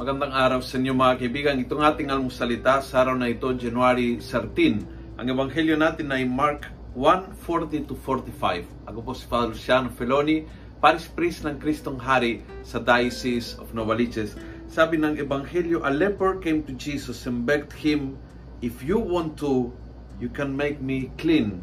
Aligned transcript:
Magandang 0.00 0.32
araw 0.32 0.64
sa 0.64 0.80
inyo 0.80 0.96
mga 0.96 1.20
kaibigan. 1.20 1.60
Itong 1.60 1.84
ating 1.84 2.08
almusalita 2.08 2.80
sa 2.80 3.04
araw 3.04 3.20
na 3.20 3.28
ito, 3.28 3.52
January 3.52 4.16
13. 4.16 5.20
Ang 5.20 5.26
ebanghelyo 5.28 5.76
natin 5.76 6.08
ay 6.08 6.24
Mark 6.24 6.72
1:40 6.96 7.84
to 7.84 7.92
45. 8.08 8.64
Ako 8.88 8.98
po 9.04 9.12
si 9.12 9.28
Father 9.28 9.52
Luciano 9.52 9.92
Feloni, 9.92 10.48
Paris 10.80 11.04
Priest 11.04 11.44
ng 11.44 11.60
Kristong 11.60 12.00
Hari 12.00 12.40
sa 12.64 12.80
Diocese 12.80 13.60
of 13.60 13.76
Novaliches. 13.76 14.40
Sabi 14.72 14.96
ng 14.96 15.20
ebanghelyo, 15.20 15.84
a 15.84 15.92
leper 15.92 16.40
came 16.40 16.64
to 16.64 16.72
Jesus 16.80 17.28
and 17.28 17.44
begged 17.44 17.76
him, 17.76 18.16
If 18.64 18.80
you 18.80 18.96
want 18.96 19.36
to, 19.44 19.68
you 20.16 20.32
can 20.32 20.56
make 20.56 20.80
me 20.80 21.12
clean. 21.20 21.60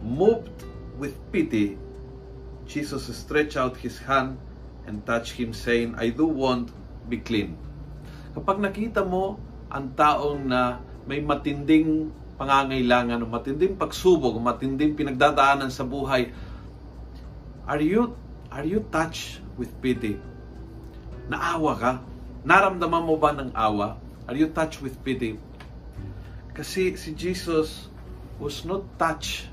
Moved 0.00 0.56
with 0.96 1.20
pity, 1.28 1.76
Jesus 2.64 3.12
stretched 3.12 3.60
out 3.60 3.76
his 3.76 4.00
hand 4.00 4.40
and 4.88 5.04
touched 5.04 5.36
him 5.36 5.52
saying, 5.52 5.92
I 6.00 6.08
do 6.08 6.24
want 6.24 6.72
be 7.08 7.20
clean. 7.20 7.56
Kapag 8.34 8.58
nakita 8.58 9.06
mo 9.06 9.38
ang 9.70 9.94
taong 9.94 10.42
na 10.44 10.82
may 11.04 11.20
matinding 11.20 12.10
pangangailangan 12.34 13.22
o 13.22 13.26
matinding 13.30 13.78
pagsubok 13.78 14.34
o 14.34 14.40
matinding 14.42 14.98
pinagdadaanan 14.98 15.70
sa 15.70 15.86
buhay, 15.86 16.34
are 17.64 17.82
you 17.82 18.12
are 18.50 18.66
you 18.66 18.82
touched 18.90 19.38
with 19.54 19.70
pity? 19.78 20.18
Naawa 21.30 21.72
ka? 21.78 21.92
Naramdaman 22.44 23.02
mo 23.02 23.16
ba 23.16 23.32
ng 23.32 23.50
awa? 23.56 23.96
Are 24.28 24.36
you 24.36 24.52
touched 24.52 24.84
with 24.84 24.96
pity? 25.00 25.40
Kasi 26.52 26.94
si 26.94 27.16
Jesus 27.16 27.88
was 28.36 28.62
not 28.68 28.84
touched 29.00 29.48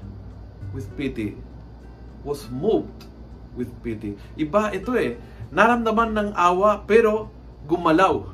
with 0.76 0.86
pity, 0.99 1.34
was 2.22 2.46
moved 2.52 3.08
with 3.55 3.71
pity. 3.82 4.15
Iba 4.38 4.71
ito 4.76 4.96
eh. 4.96 5.20
Naramdaman 5.52 6.15
ng 6.15 6.30
awa 6.36 6.84
pero 6.88 7.32
gumalaw. 7.65 8.26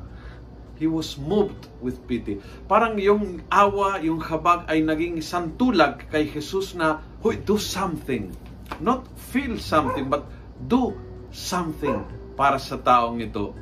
He 0.77 0.85
was 0.85 1.17
moved 1.17 1.65
with 1.81 1.97
pity. 2.05 2.37
Parang 2.69 3.01
yung 3.01 3.41
awa, 3.49 3.97
yung 3.97 4.21
habag 4.21 4.69
ay 4.69 4.85
naging 4.85 5.17
isang 5.17 5.57
tulag 5.57 6.05
kay 6.13 6.29
Jesus 6.29 6.77
na, 6.77 7.01
Hoy, 7.25 7.41
do 7.41 7.57
something. 7.57 8.29
Not 8.77 9.09
feel 9.33 9.57
something, 9.57 10.05
but 10.05 10.29
do 10.69 10.93
something 11.33 12.05
para 12.37 12.61
sa 12.61 12.77
taong 12.77 13.17
ito. 13.25 13.57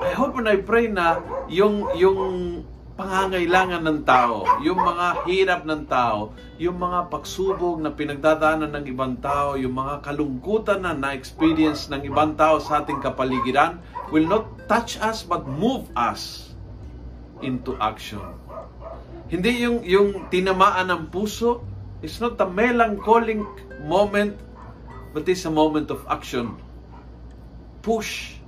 I 0.00 0.16
hope 0.16 0.40
and 0.40 0.48
I 0.48 0.56
pray 0.64 0.88
na 0.88 1.20
yung, 1.52 1.84
yung 2.00 2.20
pangangailangan 2.92 3.80
ng 3.88 4.00
tao, 4.04 4.44
yung 4.60 4.76
mga 4.76 5.24
hirap 5.24 5.64
ng 5.64 5.88
tao, 5.88 6.36
yung 6.60 6.76
mga 6.76 7.08
pagsubok 7.08 7.80
na 7.80 7.88
pinagdadaanan 7.88 8.68
ng 8.68 8.84
ibang 8.92 9.16
tao, 9.16 9.56
yung 9.56 9.72
mga 9.72 10.04
kalungkutan 10.04 10.84
na 10.84 10.92
na-experience 10.92 11.88
ng 11.88 12.04
ibang 12.04 12.36
tao 12.36 12.60
sa 12.60 12.84
ating 12.84 13.00
kapaligiran 13.00 13.80
will 14.12 14.28
not 14.28 14.44
touch 14.68 15.00
us 15.00 15.24
but 15.24 15.48
move 15.48 15.88
us 15.96 16.52
into 17.40 17.72
action. 17.80 18.20
Hindi 19.32 19.64
yung, 19.64 19.80
yung 19.88 20.08
tinamaan 20.28 20.92
ng 20.92 21.02
puso, 21.08 21.64
it's 22.04 22.20
not 22.20 22.36
a 22.44 22.48
melancholic 22.48 23.40
moment, 23.88 24.36
but 25.16 25.24
it's 25.24 25.48
a 25.48 25.52
moment 25.52 25.88
of 25.88 26.04
action. 26.12 26.60
Push 27.80 28.41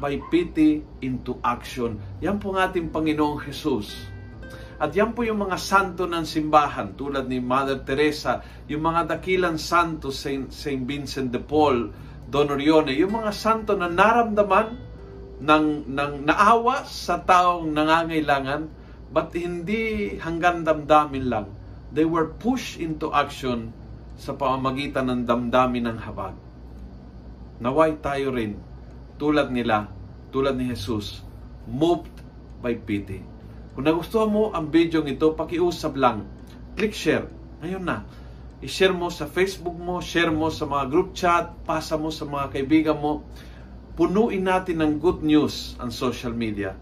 by 0.00 0.16
pity 0.32 0.80
into 1.04 1.36
action. 1.44 2.00
Yan 2.24 2.40
po 2.40 2.56
ang 2.56 2.72
ating 2.72 2.88
Panginoong 2.88 3.44
Jesus. 3.44 3.92
At 4.80 4.96
yan 4.96 5.12
po 5.12 5.28
yung 5.28 5.44
mga 5.44 5.60
santo 5.60 6.08
ng 6.08 6.24
simbahan 6.24 6.96
tulad 6.96 7.28
ni 7.28 7.36
Mother 7.36 7.84
Teresa, 7.84 8.40
yung 8.64 8.88
mga 8.88 9.12
dakilang 9.12 9.60
santo 9.60 10.08
Saint, 10.08 10.48
Saint 10.48 10.88
Vincent 10.88 11.28
de 11.28 11.36
Paul, 11.36 11.92
Don 12.32 12.48
Orione, 12.48 12.96
yung 12.96 13.12
mga 13.12 13.28
santo 13.36 13.76
na 13.76 13.92
naramdaman 13.92 14.80
ng, 15.44 15.66
ng 15.84 16.12
naawa 16.24 16.88
sa 16.88 17.20
taong 17.20 17.68
nangangailangan 17.68 18.72
but 19.12 19.36
hindi 19.36 20.16
hanggang 20.16 20.64
damdamin 20.64 21.28
lang. 21.28 21.46
They 21.92 22.08
were 22.08 22.32
pushed 22.32 22.80
into 22.80 23.12
action 23.12 23.76
sa 24.16 24.32
pamamagitan 24.32 25.12
ng 25.12 25.20
damdamin 25.28 25.92
ng 25.92 25.98
habag. 26.00 26.40
Naway 27.60 28.00
tayo 28.00 28.32
rin 28.32 28.69
tulad 29.20 29.52
nila, 29.52 29.92
tulad 30.32 30.56
ni 30.56 30.72
Jesus, 30.72 31.20
moved 31.68 32.08
by 32.64 32.72
pity. 32.72 33.20
Kung 33.76 33.84
nagustuhan 33.84 34.32
mo 34.32 34.48
ang 34.56 34.72
video 34.72 35.04
ito, 35.04 35.36
pakiusap 35.36 35.92
lang. 36.00 36.24
Click 36.72 36.96
share. 36.96 37.28
Ngayon 37.60 37.84
na. 37.84 38.08
I-share 38.64 38.96
mo 38.96 39.12
sa 39.12 39.28
Facebook 39.28 39.76
mo, 39.76 40.00
share 40.00 40.32
mo 40.32 40.48
sa 40.48 40.64
mga 40.64 40.84
group 40.88 41.12
chat, 41.12 41.52
pasa 41.68 42.00
mo 42.00 42.08
sa 42.08 42.24
mga 42.24 42.56
kaibigan 42.56 42.96
mo. 42.96 43.24
Punuin 43.96 44.44
natin 44.44 44.80
ng 44.80 44.92
good 44.96 45.20
news 45.20 45.76
ang 45.76 45.92
social 45.92 46.32
media. 46.32 46.76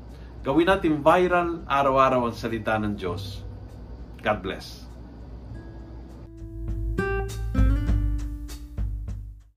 Gawin 0.46 0.70
natin 0.70 1.02
viral 1.02 1.66
araw-araw 1.66 2.30
ang 2.30 2.34
salita 2.34 2.78
ng 2.78 2.94
Diyos. 2.94 3.42
God 4.22 4.38
bless. 4.42 4.86